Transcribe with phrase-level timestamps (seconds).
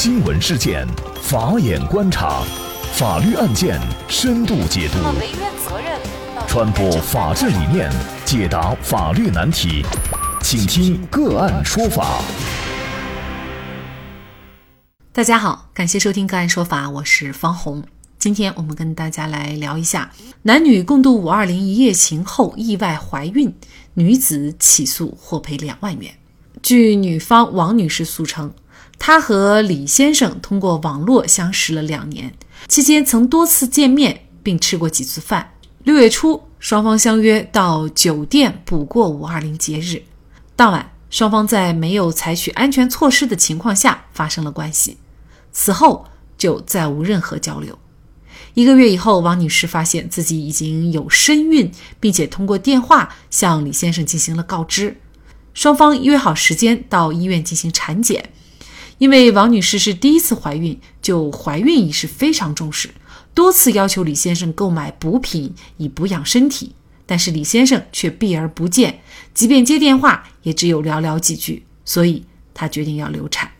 [0.00, 0.86] 新闻事件，
[1.20, 2.44] 法眼观察，
[2.92, 4.98] 法律案件深度解读，
[6.46, 7.90] 传播法治理念，
[8.24, 9.84] 解答法律难题，
[10.40, 12.22] 请听个案说法。
[15.12, 17.82] 大家好，感谢收听个案说法，我是方红。
[18.20, 20.12] 今天我们跟大家来聊一下，
[20.42, 23.52] 男女共度五二零一夜情后意外怀孕，
[23.94, 26.14] 女子起诉获赔两万元。
[26.62, 28.54] 据女方王女士诉称。
[28.98, 32.34] 她和李先生通过网络相识了两年，
[32.66, 35.52] 期间曾多次见面，并吃过几次饭。
[35.84, 40.02] 六月初，双方相约到酒店补过五二零节日。
[40.54, 44.98] 当晚，双方在没有采取安全措施的情况下发生了关系，
[45.52, 46.04] 此后
[46.36, 47.78] 就再无任何交流。
[48.54, 55.00] 一个月以后，王女士发现自己已经有身孕，并且通过电话向李先生进行了告知。
[55.54, 58.30] 双方约好时间到医院进行产检。
[58.98, 62.90] 因为王女士是第一次怀孕，就怀孕仪式非常重视，
[63.32, 66.74] 多次要求李先生购买补品以补养身体，
[67.06, 69.00] 但是李先生却避而不见，
[69.32, 73.50] 即便接电话也只有寥寥几句，所以她决定要流产。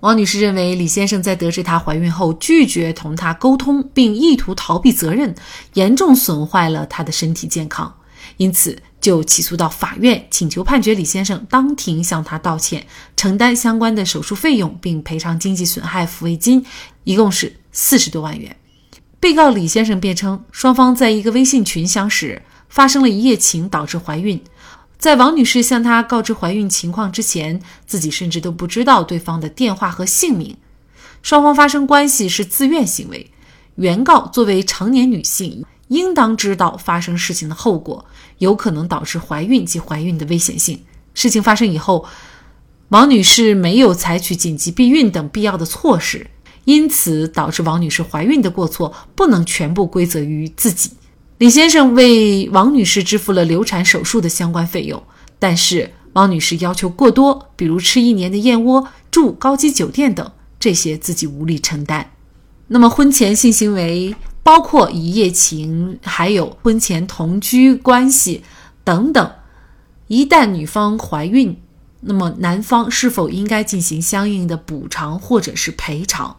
[0.00, 5.34] 王女士认为李先生在得知她怀孕后拒绝同她沟通，并意图逃避责任，
[5.74, 7.94] 严重损坏了她的身体健康，
[8.38, 8.82] 因此。
[9.00, 16.64] 就起诉到法院，请求判决李先生当庭向他道歉，承担相关的手术费用，并赔偿经济损害抚慰金，
[17.04, 18.54] 一共是四十多万元。
[19.18, 24.42] 被告李先生辩称，双方在一个微信群相识，发生了一夜情，导致怀孕。
[24.98, 30.56] 在王女士向他告知怀孕情况之前，自己甚至都不知道对方的电话和姓名。
[31.22, 33.30] 双方发生关系是自愿行为，
[33.76, 35.64] 原告作为成年女性。
[35.90, 38.04] 应当知道发生事情的后果，
[38.38, 40.80] 有可能导致怀孕及怀孕的危险性。
[41.14, 42.06] 事情发生以后，
[42.90, 46.28] 王女士没有采取紧急避孕等必要的措施，
[46.64, 50.92] 因此导致王女士怀孕的过错不能全部归责于自己。
[51.38, 55.02] 李先生为王女士支付了流产手术的相关费用，
[55.40, 60.30] 但是王女士要求过多，比如吃一年的燕窝、住高级酒店等，
[60.60, 62.12] 这些自己无力承担。
[62.68, 64.14] 那么婚前性行为。
[64.42, 68.42] 包括一夜情，还有婚前同居关系
[68.82, 69.32] 等等。
[70.06, 71.60] 一旦女方怀孕，
[72.00, 76.36] 那么男方是否应该进行相应的补偿或者是赔偿？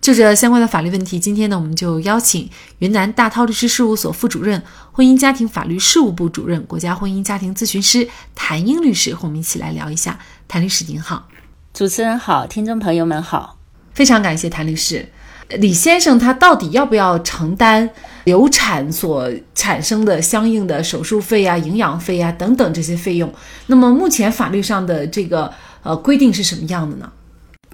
[0.00, 2.50] 就这相关的法律问题，今天呢，我们就邀请
[2.80, 4.60] 云南大韬律师事务所副主任、
[4.90, 10.18] 婚姻家庭法律事务部主任、国家婚姻家庭咨询师谭英律师和我们一起来聊一下。
[10.48, 11.28] 谭律师您好，
[11.72, 13.58] 主持人好，听众朋友们好，
[13.94, 15.12] 非常感谢谭律师。
[15.58, 17.88] 李先生他到底要不要承担
[18.24, 23.32] 流产所产生的相应的手术费啊、营养费啊等等这些费用？
[23.66, 25.52] 那么目前法律上的这个
[25.82, 27.10] 呃规定是什么样的呢？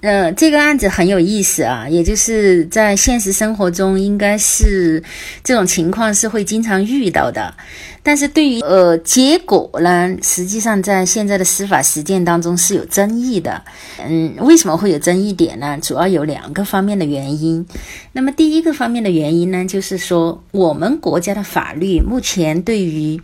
[0.01, 5.03] 嗯，这个案子很有意思啊，也就是在现实生活中，应该是
[5.43, 7.53] 这种情况是会经常遇到的。
[8.01, 13.61] 但是对于呃结果呢，实际上在现在的司法实践当中是有争议的。
[14.01, 15.77] 嗯，为什么会有争议点呢？
[15.81, 17.65] 主要有两个方面的原因。
[18.13, 23.21] 那么第一个方面的原因呢，就是说我们国家的法律目前对于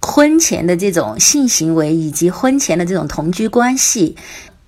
[0.00, 4.14] 婚前的这种性行为以及婚前的这种同居关系。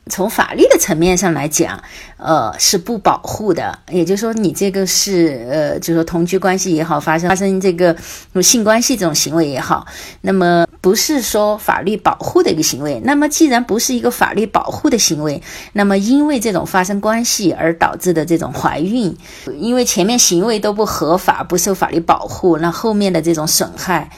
[0.06, 1.82] 从法律的层面上来讲，
[2.16, 3.78] 呃，是不保护的。
[3.90, 7.94] 也就是说，你这个是呃，就是说同居关系也好，发生发生这个
[8.42, 9.86] 性关系这种行为也好，
[10.22, 13.00] 那么不是说法律保护的一个行为。
[13.04, 15.40] 那么既然不是一个法律保护的行为，
[15.74, 19.16] 那么因为这种发生关系而导致的这种怀孕，
[19.58, 24.10] 因为前面行为都不合法，不受法律保护，那后面的这种损害。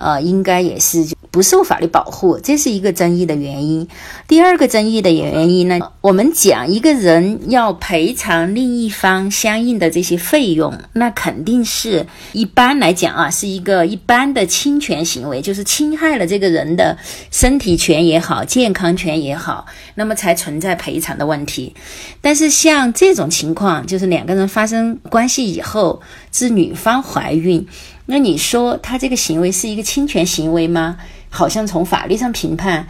[0.00, 3.86] 呃，应该也是不受法律保护，这是一个争议的原因。
[4.26, 16.96] 第二个争议的原因呢，我们讲一个人要赔偿另一方相应的这些费用，那肯定是一般来讲啊，是一个一般的侵权行为，就是侵害了这个人的
[17.30, 21.74] 身体权也好，健康权也好，那么才存在赔偿的问题。
[22.22, 26.00] 但是像这种情况，就是两个人发生关系以后，
[26.32, 27.66] 是女方怀孕。
[28.10, 30.96] 那你说他这个行为是一个侵权行为吗？
[31.28, 32.84] 好像从法律上评判，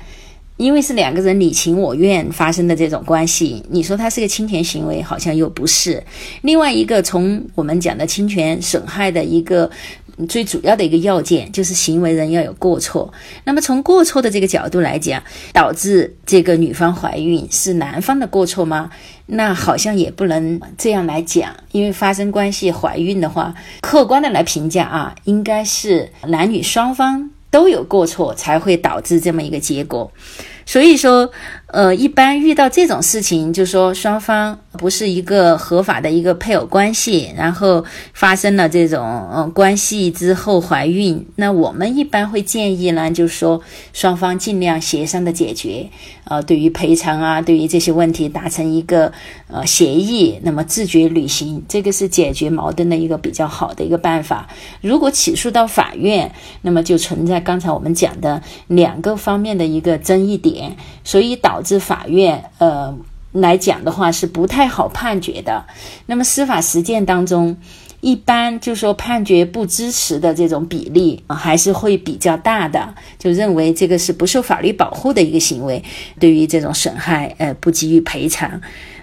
[0.57, 6.03] 因为是两个人你情我愿发生的这种关系，你说他是个侵权行为，好像又不是。
[6.41, 9.71] 另外一个，从我们讲的侵权损害的一个。
[10.27, 13.13] 最主要的一个要件就是行为人要有过错。
[13.45, 15.23] 那么从过错的这个角度来讲，
[15.53, 18.91] 导致这个女方怀孕是男方的过错吗？
[19.27, 30.11] 那好像也不能这样来讲，因为发生关系怀孕的话，客观的来评价啊，应该是男女双方都有过错才会导致这么一个结果。
[30.71, 31.29] 所以说。
[31.73, 39.01] 呃，一般遇到这种事情，就说双方不是一个合法的一个配偶关系，然后发生了这种
[39.33, 43.61] 呃关系之后怀孕，那我们一般会建议呢，就是说
[43.93, 45.89] 双方尽量协商的解决，
[46.25, 49.13] 呃，对于赔偿啊，对于这些问题达成一个
[49.47, 54.49] 呃协议，那么自觉履行，这个是解决矛盾的一个比较好的一个办法。
[54.81, 56.33] 如果起诉到法院，
[56.63, 60.60] 那么就存在刚才我们讲的两个方面的一个争议点，
[61.05, 61.62] 所以导。
[61.62, 62.97] 致法院呃
[63.33, 65.65] 来讲的话是不太好判决的。
[66.07, 67.57] 那么司法实践当中，
[68.01, 75.85] 一般就说判决不支持的这种比例还是会比较大的，就认为这个是不受法律保护的一个行为，
[76.19, 78.61] 对于这种损害呃不给予赔偿。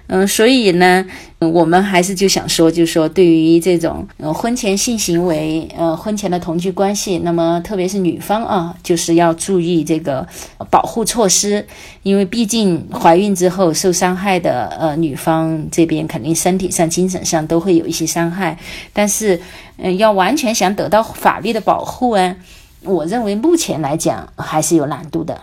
[0.10, 1.06] 嗯，所以呢，
[1.40, 10.26] 我们还是就想说，就是说，对于这种呃婚前性行为，呃婚前的同居关系，那么特别是女方啊，就是要注意这个
[10.70, 11.68] 保护措施，
[12.04, 18.58] 因为毕竟怀孕之后受伤害的呃女方这边肯定身体上、精神上都会有一些伤害，
[18.94, 19.38] 但是
[19.78, 22.34] 嗯，要完全想得到法律的保护啊，
[22.84, 25.42] 我认为目前来讲还是有难度的。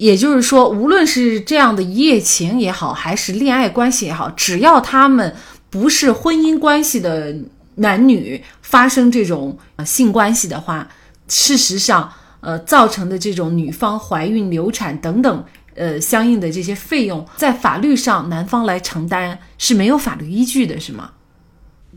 [0.00, 5.36] 也就是说，无论是这样的一夜情也好，还是恋爱关系也好，只要他们
[5.68, 7.36] 不是婚姻关系的
[7.74, 10.88] 男女发生这种性关系的话，
[11.28, 12.10] 事实上，
[12.40, 15.44] 呃，造成的这种女方怀孕、流产等等，
[15.74, 21.10] 呃，相应的这些费用，在法律上男方来承担是没有法律依据的，是吗？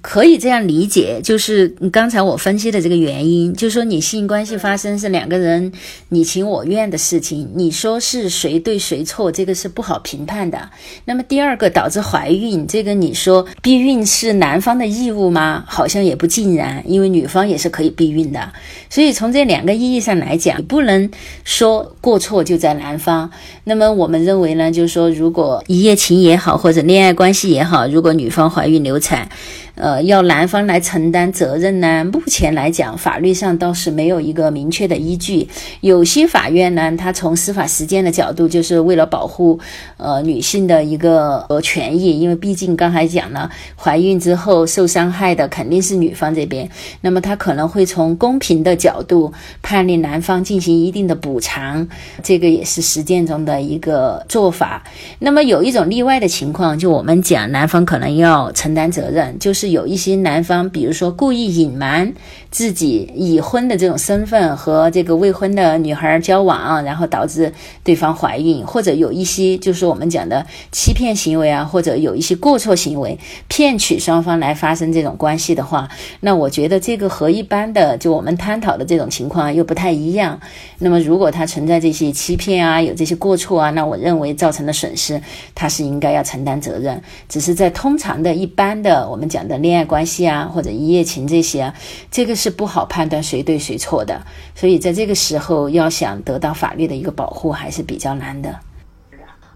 [0.03, 5.71] 可以这样理解，就是刚才我分析的这个原因，就是说你性关系发生是两个人
[6.09, 10.69] 你情我愿的事情，你说是谁对谁错，这个是不好评判的。
[11.05, 15.63] 那么第二个导致怀孕，这个你说避孕是男方的义务吗？
[15.65, 18.51] 好像也不尽然，因为女方也是可以避孕的。
[18.89, 21.09] 所以从这两个意义上来讲，不能
[21.45, 23.31] 说过错就在男方。
[23.65, 29.29] 那么我们认为呢，就是说如果一夜情也好，或者恋爱关系也好，如果女方怀孕流产，
[29.75, 32.03] 呃，要男方来承担责任呢？
[32.11, 35.47] 目前来讲，法律上倒是没有一个明确的依据。
[35.79, 39.57] 有些法院呢，他从司法实践的角度，就是为了保护
[39.95, 46.69] 呃女性的一个呃权益，因为毕竟刚才讲了，怀孕之后受伤害的肯定是女方这边，
[46.99, 49.31] 那么他可能会从公平的角度
[49.61, 51.87] 判令男方进行一定的补偿，
[52.21, 54.83] 这个也是实践中的的一个做法。
[55.19, 59.53] 那么有一种例外的情况，就我们讲男方可能要承担责任，就。
[59.53, 62.11] 是有一些男方，比如说故意隐瞒
[62.49, 67.53] 自己已婚的这种身份和这个未婚的女孩交往，然后导致
[67.83, 75.87] 对方怀孕，或者有一些就是我们讲的欺骗行为啊，或者有一些过错行为，骗取双方来发生这种关系的话，
[76.21, 80.39] 那我觉得这个和一般的就我们探讨的这种情况又不太一样。
[80.79, 85.19] 那么如果他存在这些欺骗啊，有这些过错错啊，那我认为造成的损失，
[85.55, 87.01] 他是应该要承担责任。
[87.27, 89.59] 只是在通常的一般的我们讲的。
[89.63, 91.73] 恋爱关系啊，或者一夜情这些啊，
[92.11, 94.21] 这个是不好判断谁对谁错的，
[94.53, 98.59] 所以在这个时候要想得到法律的一个保护还是比较难的。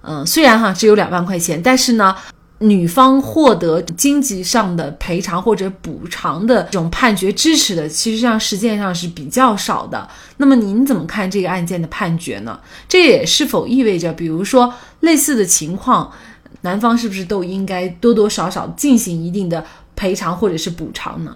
[0.04, 2.16] 嗯，虽然哈只有两万块钱，但是呢，
[2.60, 10.10] 女方获得经济上的赔偿或者补偿的这种判决支持的，其实上实践上是比较少的。
[10.38, 12.60] 那么您怎么看这个案件的判决呢？
[12.88, 16.12] 这也是否意味着，比如说类似的情况，
[16.62, 19.64] 男方是不是都应该多多少少进行一定的？
[19.96, 21.36] 赔偿或者是补偿呢？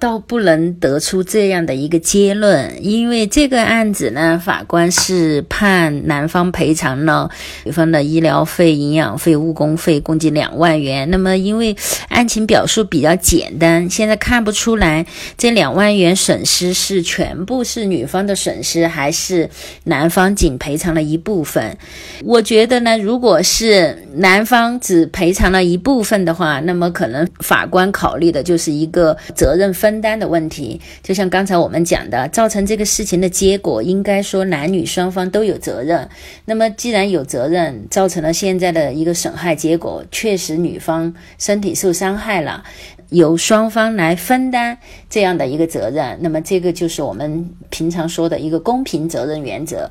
[0.00, 7.28] 倒不能得出这样的一个结论，因为这个案子呢，法官是判男方赔偿了
[7.64, 11.10] 女方的医疗费、营养费、误工费，共计两万元。
[11.10, 11.76] 那么，因为
[12.10, 15.04] 案情表述比较简单，现在看不出来
[15.36, 19.50] 这两万元损失是全部是女方的损失，还是
[19.84, 21.76] 男方仅赔偿了一部分。
[22.22, 29.87] 我觉得呢，如果是男方只赔偿了一部分的话，那么可能法官考虑的就是一个责任分。
[29.88, 36.06] 分担的问题，就像刚才我们讲的，造成这个事情的结果，应该说男女双方都有责任。
[36.44, 42.62] 那么既然有责任，造成了现在的一个损害结果，确实女方身体受伤害了，
[43.10, 46.18] 由双方来分担这样的一个责任。
[46.20, 49.90] 那么这个就是我们平常说的一个公平责任原则。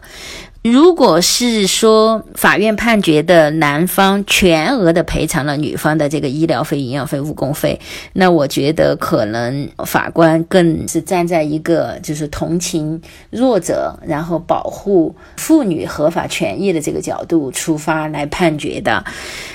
[0.63, 7.79] 如果是说法院判决的男方全额的赔偿了女方的这个医疗费、营养费、误工费，
[8.13, 19.05] 那我觉得可能法官更是站在一个就是同情弱者，然后保护妇女合法权益的这个角度出发来判决的。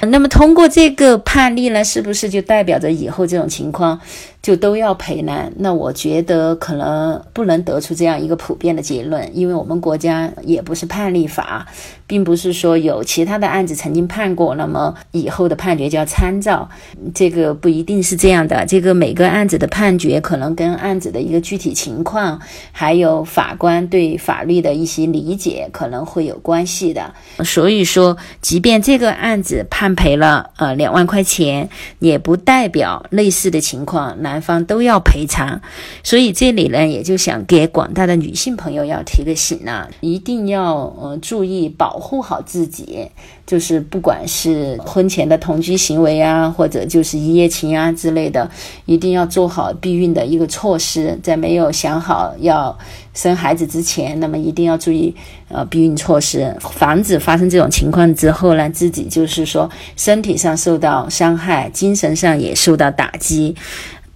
[0.00, 4.00] 那么通过这个判例呢，是不是就代表着以后这种情况？
[4.42, 5.49] 就都要赔呢？
[5.56, 11.64] 那我觉得可能不能得出这样一个普遍的结论，因为我们国家也不是判例法，
[12.08, 16.68] 并不是说有其他的案子曾经判过，那么以后的判决就要参照，
[17.14, 18.66] 这个不一定是这样的。
[18.66, 22.40] 这个每个案子的判决可能跟案子的一个具体情况，
[22.72, 27.14] 还有法官对法律的一些理解可能会有关系的。
[27.44, 31.68] 所以说，即便这个案子判赔了呃两万块钱，
[32.00, 35.60] 也不代表类似的情况那男方都要赔偿。
[36.02, 43.10] 所以这里呢，也就想给广大的女性朋友要提个醒呢，一定要呃注意保护好自己。
[43.44, 48.48] 就是不管是婚前的同居行为啊，或者就是一夜情啊之类的，
[48.86, 51.18] 一定要做好避孕的一个措施。
[51.22, 52.78] 在没有想好要
[53.12, 55.14] 生孩子之前，那么一定要注意
[55.48, 63.54] 呃避孕措施，防止发生这种情况之后呢，自己就是说身体上受到伤害，精神上也受到打击。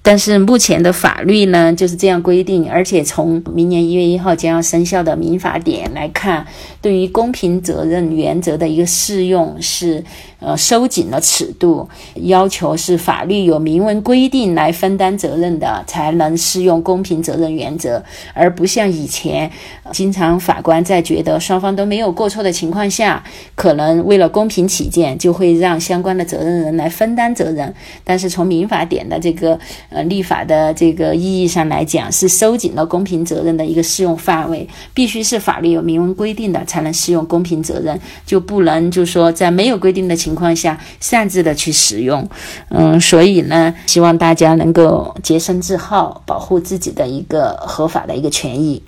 [0.06, 6.46] 但是目前的法律呢就是这样规定，而且从明年一月一号将要生效的民法典来看，
[6.80, 10.04] 对于公平责任原则的一个适用是。
[10.38, 19.50] 呃，收紧了尺度，要求是法律有明文规定来分担责任的，才能适用公平责任原则，而不像以前，
[19.92, 23.24] 经常法官在觉得双方都没有过错的情况下，
[23.54, 27.74] 可能为了公平起见，就会让相关的责任人来分担责任。
[28.04, 40.35] 但是从民法典的这个呃立法的这个意义上来讲，是收紧了公平责任的一个适用范围，必须是法律有明文规定的才能适用公平责任，就不能就说在没有规定的情。
[40.36, 42.28] 情况下擅自的去使用，
[42.68, 48.82] 嗯，所以呢，希望大家能够洁身自好，保护自己的一个合法的一个权益。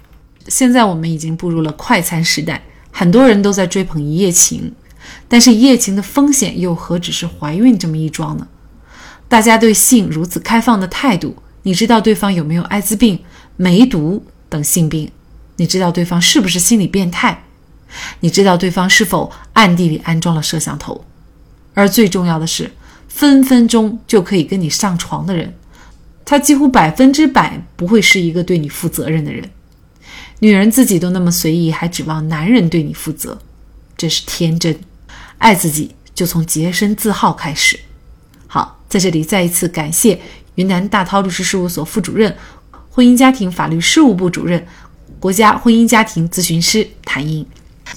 [0.48, 2.60] 现在我们已经步入了快餐时代，
[2.92, 4.74] 很多人都在追捧一夜情，
[5.26, 8.46] 但是一夜情的风险又何止是怀孕这么一桩呢？
[9.26, 13.18] 大家对性如此开放的态度，你知道对方有没有艾滋病、
[13.56, 15.10] 梅毒等性病？
[15.56, 17.44] 你知道对方是不是心理变态？
[18.20, 21.02] 你知道对方是否暗地里安装了摄像头？
[21.78, 22.68] 而最重要的是，
[23.06, 25.54] 分分钟就可以跟你上床的人，
[26.24, 29.48] 他几乎百分之百不会是一个对你负责任的人。
[30.40, 33.38] 女人自己都那么随意，还指望男人对你负责，
[33.96, 34.76] 真是天真。
[35.38, 37.78] 爱自己就从洁身自好开始。
[38.48, 40.20] 好，在这里再一次感谢
[40.56, 42.36] 云南大韬律师事务所副主任、
[42.90, 44.66] 婚姻家庭法律事务部主任、
[45.20, 47.46] 国家婚姻家庭咨询师谭英。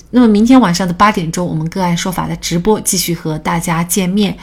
[0.10, 4.38] 那么明天晚上的八点钟，我们个案说法的直播继续和大家见面。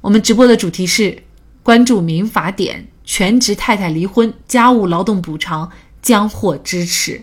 [0.00, 1.22] 我们直播的主题是
[1.62, 5.70] 关注民法典，全职太太离婚家务劳动补偿
[6.00, 7.20] 将获支持。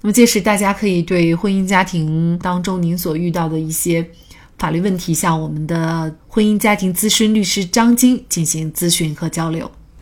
[0.00, 4.04] 那么届时大家可以对婚姻家庭当中您所遇到的一些
[4.58, 9.70] 法律问题，向我们的婚姻家庭咨询律师张晶进行咨询和交流。